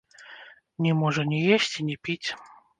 Не 0.85 0.93
можа 1.03 1.27
ні 1.31 1.39
есці, 1.55 1.87
ні 1.93 2.01
піць. 2.09 2.29